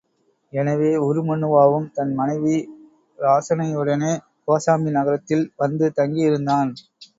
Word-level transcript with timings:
எனவே 0.53 0.91
உருமண்ணுவாவும் 1.01 1.85
தன் 1.93 2.13
மனைவி 2.13 2.55
இராசனையுடனே 3.19 4.11
கோசாம்பி 4.47 4.97
நகரத்தில் 4.97 5.47
வந்து 5.57 5.87
தங்கியிருந்தான். 5.95 6.71